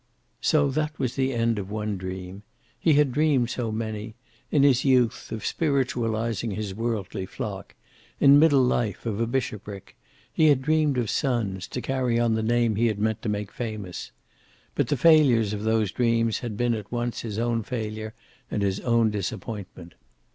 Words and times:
So 0.41 0.71
that 0.71 0.97
was 0.97 1.15
the 1.15 1.31
end 1.31 1.59
of 1.59 1.69
one 1.69 1.95
dream. 1.95 2.41
He 2.79 2.93
had 2.93 3.11
dreamed 3.11 3.51
so 3.51 3.71
many 3.71 4.15
in 4.49 4.63
his 4.63 4.83
youth, 4.83 5.31
of 5.31 5.45
spiritualizing 5.45 6.49
his 6.49 6.73
worldly 6.73 7.27
flock; 7.27 7.75
in 8.19 8.39
middle 8.39 8.63
life, 8.63 9.05
of 9.05 9.21
a 9.21 9.27
bishopric; 9.27 9.95
he 10.33 10.47
had 10.47 10.63
dreamed 10.63 10.97
of 10.97 11.11
sons, 11.11 11.67
to 11.67 11.83
carry 11.83 12.19
on 12.19 12.33
the 12.33 12.41
name 12.41 12.77
he 12.77 12.87
had 12.87 12.97
meant 12.97 13.21
to 13.21 13.29
make 13.29 13.51
famous. 13.51 14.11
But 14.73 14.87
the 14.87 14.97
failures 14.97 15.53
of 15.53 15.61
those 15.61 15.91
dreams 15.91 16.39
had 16.39 16.57
been 16.57 16.73
at 16.73 16.91
once 16.91 17.21
his 17.21 17.37
own 17.37 17.61
failure 17.61 18.15
and 18.49 18.63
his 18.63 18.79
own 18.79 19.11
disappointment. 19.11 19.93